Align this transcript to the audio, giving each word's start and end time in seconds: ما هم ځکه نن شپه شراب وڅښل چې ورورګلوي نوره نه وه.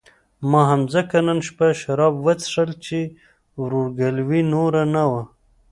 ما 0.49 0.61
هم 0.69 0.81
ځکه 0.93 1.17
نن 1.27 1.39
شپه 1.47 1.67
شراب 1.81 2.13
وڅښل 2.25 2.69
چې 2.85 2.97
ورورګلوي 3.61 4.41
نوره 4.53 4.83
نه 4.95 5.03
وه. 5.11 5.23